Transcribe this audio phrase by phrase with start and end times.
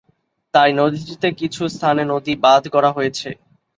[0.53, 3.29] তাই নদীটিতে কিছু স্থানে নদী বাঁধ গড়া হয়েছে।